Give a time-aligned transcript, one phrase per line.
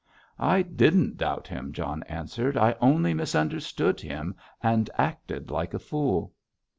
[0.39, 2.57] "I didn't doubt him," John answered.
[2.57, 6.33] "I only misunderstood him, and acted like a fool."